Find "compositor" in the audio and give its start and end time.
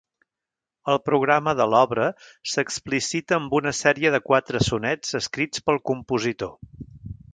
5.91-6.57